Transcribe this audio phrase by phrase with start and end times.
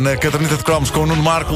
[0.00, 1.54] Na caderneta de cromos com o Nuno Marco.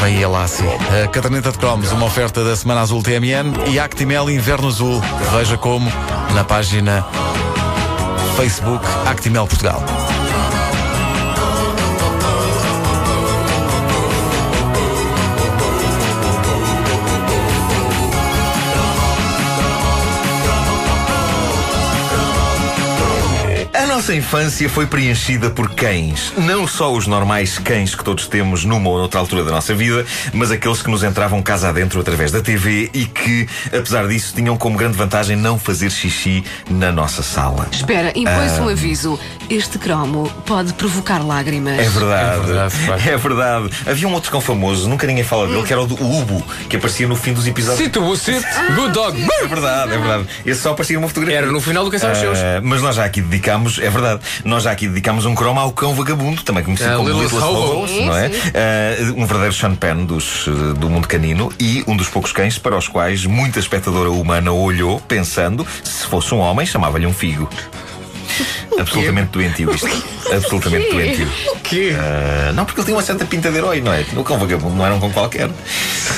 [0.00, 0.64] Bem, e a Lassi.
[1.04, 4.98] A caderneta de cromos, uma oferta da Semana Azul TMN e Actimel Inverno Azul.
[5.30, 5.92] Veja como
[6.34, 7.06] na página
[8.36, 9.84] Facebook Actimel Portugal.
[24.02, 26.32] Nossa infância foi preenchida por cães.
[26.36, 30.04] Não só os normais cães que todos temos numa ou noutra altura da nossa vida,
[30.32, 34.56] mas aqueles que nos entravam casa adentro através da TV e que, apesar disso, tinham
[34.56, 37.68] como grande vantagem não fazer xixi na nossa sala.
[37.70, 39.16] Espera, impõe-se um aviso.
[39.48, 41.78] Este cromo pode provocar lágrimas.
[41.78, 42.40] É verdade.
[42.40, 43.08] É verdade.
[43.08, 43.70] É verdade.
[43.86, 46.44] Havia um outro cão famoso, nunca ninguém fala dele, que era o do o Ubo,
[46.68, 47.84] que aparecia no fim dos episódios.
[47.84, 48.42] Sit, o sit,
[48.74, 49.16] good dog.
[49.22, 50.26] É verdade, é verdade.
[50.44, 51.38] Esse só aparecia numa fotografia.
[51.38, 52.38] Era no final do que são os seus.
[52.38, 55.72] Ah, mas nós já aqui dedicámos, é verdade, nós já aqui dedicámos um croma ao
[55.72, 57.80] cão vagabundo, também conhecido Ah, como Hobo.
[57.80, 58.30] Hobos, não é?
[58.54, 62.58] Ah, um verdadeiro Sean Penn dos, eh, do mundo canino e um dos poucos cães
[62.58, 67.48] para os quais muita espectadora humana olhou, pensando, se fosse um homem, chamava-lhe um figo.
[68.78, 69.88] Absolutamente doentio isto.
[70.32, 71.28] Absolutamente doentio.
[71.52, 71.92] O quê?
[71.98, 74.04] Ah, não, porque ele tinha uma certa pinta de herói, não é?
[74.16, 75.50] O cão vagabundo não era um cão qualquer.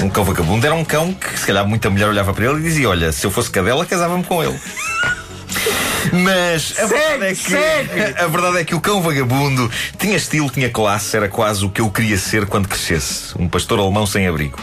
[0.00, 2.62] Um cão vagabundo era um cão que, se calhar, muita mulher olhava para ele e
[2.62, 4.58] dizia: Olha, se eu fosse cadela, casava-me com ele.
[6.12, 10.69] Mas a verdade, é que, a verdade é que o cão vagabundo tinha estilo, tinha
[10.70, 13.34] classe, era quase o que eu queria ser quando crescesse.
[13.38, 14.58] Um pastor alemão sem abrigo.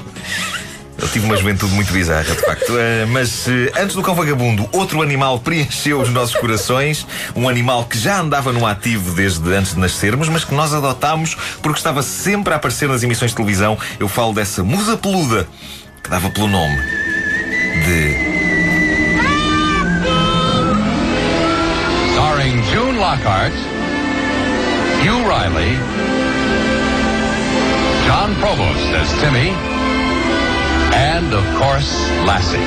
[1.02, 2.78] Eu tive uma juventude muito bizarra, de facto.
[2.78, 7.08] Eh, mas eh, antes do cão vagabundo, outro animal preencheu os nossos corações.
[7.36, 11.36] Um animal que já andava no ativo desde antes de nascermos, mas que nós adotámos
[11.60, 13.80] porque estava sempre a aparecer nas emissões de televisão.
[14.00, 15.48] Eu falo dessa musa peluda,
[16.04, 18.41] que dava pelo nome de.
[23.12, 23.52] Lockhart,
[25.04, 25.76] Hugh Riley,
[28.08, 29.50] John Provost as Timmy,
[30.96, 31.92] and of course
[32.26, 32.58] Lassie.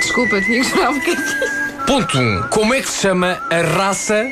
[0.00, 1.86] Desculpa, tinha que esperar um bocadinho.
[1.86, 2.20] Ponto 1.
[2.20, 2.48] Um.
[2.50, 4.26] Como é que se chama a raça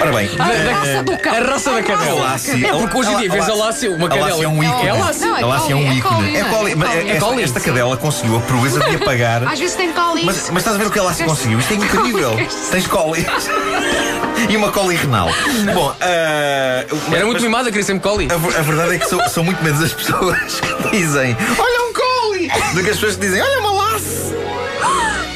[0.00, 1.32] Ora bem, A eh, raça do cão.
[1.34, 2.20] A raça da A cadela.
[2.20, 4.28] Lassie- É porque hoje em dia vês a Lassie, uma A cadela.
[4.28, 4.86] Lassie é um ícone.
[4.86, 5.26] É a Lassie.
[5.26, 6.36] Não, é A Lassie é um é ícone.
[6.36, 6.44] É é?
[6.44, 9.42] Collie, É esta, É cadela conseguiu a proeza de apagar.
[9.48, 10.24] Às vezes tem colis.
[10.24, 11.58] Mas, mas estás a ver o que a Lassie conseguiu?
[11.58, 12.36] Isto é incrível.
[12.70, 13.26] Tens collie.
[14.48, 15.28] e uma collie renal.
[15.74, 18.28] Bom, ah, mas- Era muito mimada, queria sempre collie.
[18.32, 20.60] a, ver- a verdade é que são, muito menos as pessoas
[20.90, 22.48] que dizem Olha um collie!
[22.74, 23.79] Do que as pessoas que dizem Olha uma!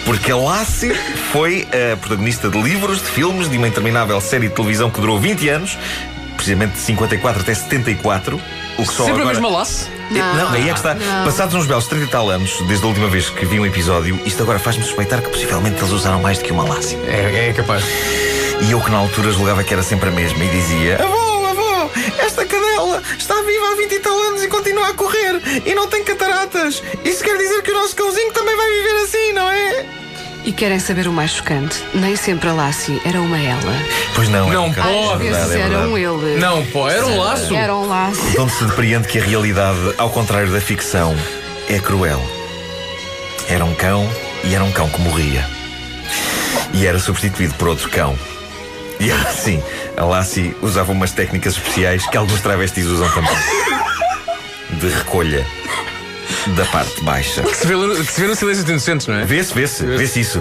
[0.04, 0.94] Porque a Lassie
[1.32, 5.18] foi a protagonista de livros, de filmes, de uma interminável série de televisão que durou
[5.18, 5.78] 20 anos,
[6.36, 8.40] precisamente de 54 até 74.
[8.76, 9.28] O que só Sempre a agora...
[9.40, 9.88] mesma Lassie.
[10.10, 10.94] Não, não, aí é que está.
[10.94, 11.24] não.
[11.24, 14.20] Passados uns belos 30 e tal anos, desde a última vez que vi um episódio,
[14.26, 16.98] isto agora faz-me suspeitar que possivelmente eles usaram mais do que uma Lassie.
[17.06, 17.84] É, é capaz.
[18.60, 20.98] E eu que na altura julgava que era sempre a mesma e dizia:
[22.34, 25.86] esta cadela está viva há 20 e tal anos e continua a correr e não
[25.86, 26.82] tem cataratas.
[27.04, 29.86] Isso quer dizer que o nosso cãozinho também vai viver assim, não é?
[30.44, 31.76] E querem saber o mais chocante?
[31.94, 33.72] Nem sempre a Lassie era uma ela.
[34.16, 34.88] Pois não, Não é um pode.
[34.88, 36.36] bocado- Às é vezes é era um ele.
[36.40, 37.54] Não, pô, era um laço.
[37.54, 38.38] Era um Lassie.
[38.40, 41.16] Onde se depreende que a realidade, ao contrário da ficção,
[41.70, 42.20] é cruel.
[43.48, 44.10] Era um cão
[44.42, 45.48] e era um cão que morria.
[46.74, 48.18] E era substituído por outro cão.
[49.00, 49.62] E assim,
[49.96, 53.36] a Lassie usava umas técnicas especiais que alguns travestis usam também.
[54.78, 55.46] De recolha
[56.48, 57.42] da parte baixa.
[57.42, 59.24] Que se vê, no- que se vê no Silêncio dos Inocentes, não é?
[59.24, 60.38] Vê-se, vê-se, vê-se isso.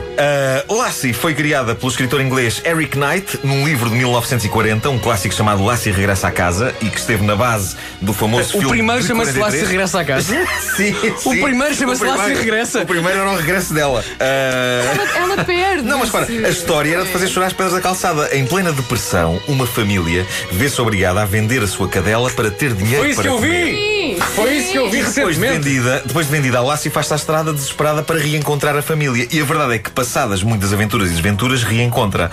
[0.68, 5.34] Uh, Lassie foi criada pelo escritor inglês Eric Knight num livro de 1940, um clássico
[5.34, 8.70] chamado Lassie Regressa à Casa e que esteve na base do famoso O filme.
[8.70, 9.54] primeiro de chama-se 43.
[9.54, 10.34] Lassie Regressa à Casa.
[10.76, 11.42] sim, sim.
[11.42, 12.82] primeiro chama-se O Lassie primeiro- Regressa.
[12.82, 14.04] O primeiro era o regresso dela.
[14.04, 15.84] Uh, Ela perde.
[15.84, 18.30] Não, mas para, a história era de fazer chorar as pedras da calçada.
[18.36, 23.00] Em plena depressão, uma família vê-se obrigada a vender a sua cadela para ter dinheiro
[23.02, 23.66] Foi isso para que eu comer.
[23.66, 23.93] vi!
[24.36, 25.70] Foi isso que eu vi Depois de, recentemente.
[25.70, 29.28] vendida, depois de vendida, a Lassie faz-se à estrada desesperada para reencontrar a família.
[29.32, 32.32] E a verdade é que, passadas muitas aventuras e desventuras, reencontra.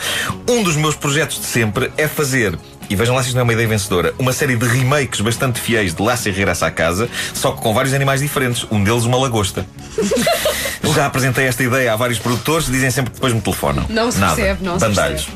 [0.48, 2.58] Um dos meus projetos de sempre é fazer.
[2.88, 4.12] E vejam lá se isto não é uma ideia vencedora.
[4.18, 7.94] Uma série de remakes bastante fiéis de Lassie Regressa à Casa, só que com vários
[7.94, 8.66] animais diferentes.
[8.70, 9.64] Um deles, uma lagosta.
[10.94, 13.86] Já apresentei esta ideia a vários produtores, dizem sempre que depois me telefonam.
[13.88, 14.34] Não se Nada.
[14.34, 15.28] percebe, não se Bandalhos.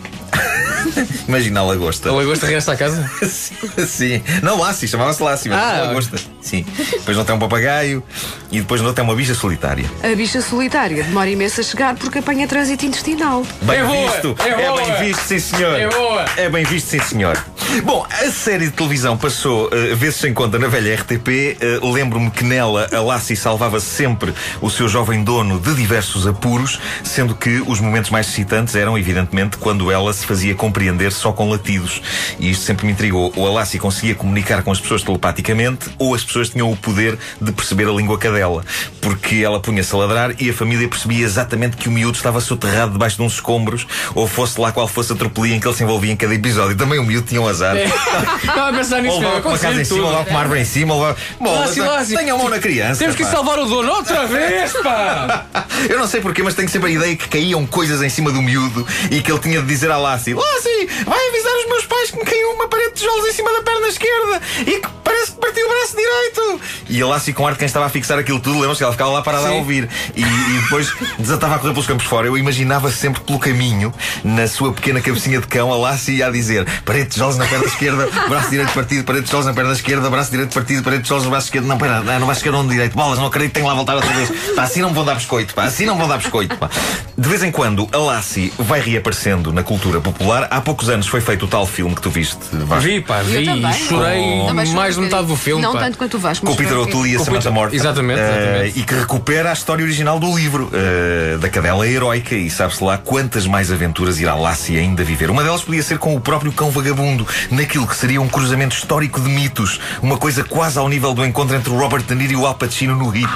[1.29, 2.09] Imagina a lagosta.
[2.09, 3.11] A lagosta regressa à casa?
[3.87, 4.23] Sim.
[4.43, 6.17] Não, Lassie, chamava-se Lassie, mas Ah, lagosta.
[6.41, 6.65] Sim.
[6.93, 8.03] Depois não tem um papagaio
[8.51, 9.85] e depois não tem uma bicha solitária.
[10.03, 13.45] A bicha solitária demora imenso a chegar porque apanha trânsito intestinal.
[13.63, 14.37] Bem É boa, visto!
[14.41, 14.83] é boa.
[14.83, 15.79] bem visto, sim senhor!
[15.81, 16.25] É boa.
[16.37, 17.43] É bem visto, sim senhor!
[17.83, 21.57] Bom, a série de televisão passou uh, vezes sem conta na velha RTP.
[21.83, 26.79] Uh, Lembro-me que nela a Lassie salvava sempre o seu jovem dono de diversos apuros,
[27.03, 31.49] sendo que os momentos mais excitantes eram, evidentemente, quando ela se fazia compreender só com
[31.49, 32.03] latidos.
[32.41, 33.32] E isto sempre me intrigou.
[33.37, 37.17] Ou a Lassie conseguia comunicar com as pessoas telepaticamente, ou as pessoas tinham o poder
[37.41, 38.65] de perceber a língua cadela.
[39.00, 42.93] Porque ela punha-se a ladrar e a família percebia exatamente que o miúdo estava soterrado
[42.93, 43.87] debaixo de uns escombros,
[44.17, 46.77] ou fosse lá qual fosse a tropelia em que ele se envolvia em cada episódio.
[46.77, 47.77] Também o miúdo tinha um azar.
[47.77, 47.85] É.
[47.85, 49.43] Estava a pensar nisso Ou mesmo.
[49.43, 50.25] com uma casa em cima, tudo.
[50.25, 51.19] com uma árvore em cima, ou levava...
[51.41, 52.17] Bom, Lassie, Lassie.
[52.17, 52.99] tenha a mão na criança.
[52.99, 53.31] Temos que pá.
[53.31, 55.47] salvar o dono outra vez, pá!
[55.88, 58.43] Eu não sei porquê, mas tenho sempre a ideia que caíam coisas em cima do
[58.43, 60.64] miúdo e que ele tinha de dizer à Lassie: Lassie,
[61.05, 63.63] vai avisar os meus pais que me caiu uma parede de tijolos em cima da
[63.63, 66.61] perna esquerda e que parece que partiu o braço direito.
[66.89, 68.93] E a Lassie, com ar de quem estava a fixar aquilo tudo, lembra-se que ela
[68.93, 69.59] ficava lá parada a Sim.
[69.59, 72.27] ouvir e, e depois desatava a correr pelos campos fora.
[72.27, 76.31] Eu imaginava sempre pelo caminho, na sua pequena cabecinha de cão, a Lassie ia a
[76.31, 79.73] dizer: parede de tijolos na perna esquerda, braço direito partido, parede de tijolos na perna
[79.73, 81.67] esquerda, braço direito partido, parede de tijolos no braço esquerdo.
[81.67, 82.95] Não, pera, não, no braço esquerdo onde direito.
[82.95, 84.31] Bolas, não acredito, tenho lá a voltar outra vez.
[84.55, 86.71] Pá, assim não me vão dar biscoito, pá, assim não me vão dar biscoito, pá.
[87.17, 90.49] De vez em quando, a Lassie vai reaparecendo na cultura popular.
[90.51, 92.83] Há poucos anos foi feito o tal filme que tu viste, Vasco.
[92.85, 93.71] Vi, pá, vi também.
[93.71, 95.63] e chorei Também mais de metade do filme.
[95.63, 95.81] Não pá.
[95.81, 96.45] tanto quanto o Vasco.
[96.45, 97.77] Com o Peter O'Toole e a Samantha Morta.
[97.77, 98.81] exatamente, Eh, exatamente.
[98.81, 102.35] e que recupera a história original do livro, eh, da cadela heroica.
[102.35, 105.31] E sabe-se lá quantas mais aventuras irá Lassie ainda viver.
[105.31, 109.21] Uma delas podia ser com o próprio cão vagabundo, naquilo que seria um cruzamento histórico
[109.21, 109.81] de mitos.
[110.03, 112.55] Uma coisa quase ao nível do encontro entre o Robert De Niro e o Al
[112.55, 113.29] Pacino no Hit.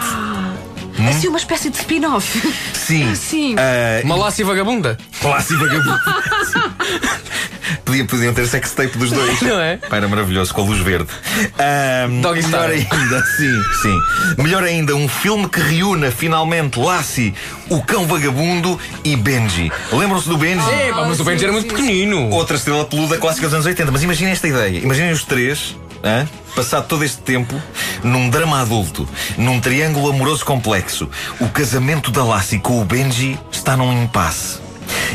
[1.01, 2.53] É assim uma espécie de spin-off.
[2.75, 3.15] Sim.
[3.17, 3.55] Sim.
[3.59, 4.99] Eh, Uma Lassie vagabunda.
[5.23, 5.99] Lassie vagabundo.
[7.85, 9.41] Podia, podiam ter sex tape dos dois.
[9.43, 9.77] Não é?
[9.77, 11.09] Pá, era maravilhoso, com a luz verde.
[11.59, 12.89] Ahm, Doggy melhor style.
[12.91, 13.99] ainda, sim, sim.
[14.43, 17.35] Melhor ainda, um filme que reúna finalmente Lassie,
[17.69, 19.71] o cão vagabundo e Benji.
[19.93, 20.69] Lembram-se do Benji?
[20.71, 22.29] É, mas o Benji era muito pequenino.
[22.31, 23.91] Outra estrela peluda clássica dos anos 80.
[23.93, 24.79] Mas imaginem esta ideia.
[24.81, 26.27] Imaginem os três, hã?
[26.59, 27.55] passado todo este tempo,
[28.03, 31.09] num drama adulto, num triângulo amoroso complexo.
[31.41, 34.59] O casamento da Lassie com o Benji está num impasse.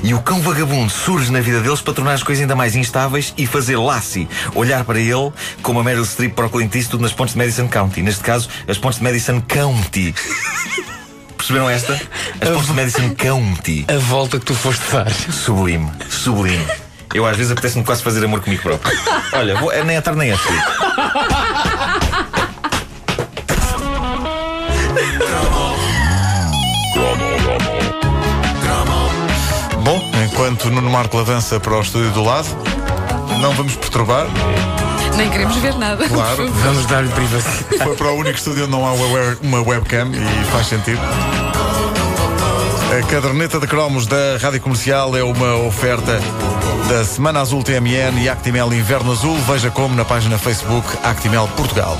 [0.03, 3.33] E o cão vagabundo surge na vida deles para tornar as coisas ainda mais instáveis
[3.37, 5.31] e fazer Lassie olhar para ele
[5.61, 8.01] como a Meryl Streep para o Clint Eastwood nas pontes de Madison County.
[8.01, 10.15] Neste caso, as pontes de Madison County.
[11.35, 11.93] Perceberam esta?
[12.39, 13.85] As pontes de Madison County.
[13.89, 15.11] A volta que tu foste dar.
[15.11, 16.82] Sublime, sublime.
[17.13, 18.97] Eu às vezes apetece-me quase fazer amor comigo próprio.
[19.33, 20.61] Olha, vou, é nem a tarde nem a frio.
[29.83, 32.47] Bom, enquanto Nuno Marco avança para o estúdio do lado,
[33.41, 34.27] não vamos perturbar.
[35.17, 36.07] Nem queremos ver nada.
[36.07, 36.51] Claro.
[36.51, 37.83] Vamos dar-lhe privacidade.
[37.83, 41.01] Foi para o único estúdio onde não há uma webcam e faz sentido.
[42.93, 46.19] A caderneta de cromos da Rádio Comercial é uma oferta
[46.87, 49.35] da Semana Azul TMN e Actimel Inverno Azul.
[49.47, 51.97] Veja como na página Facebook Actimel Portugal.